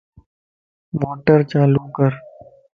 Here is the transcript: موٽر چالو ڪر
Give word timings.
موٽر 0.99 1.39
چالو 1.51 1.81
ڪر 1.95 2.11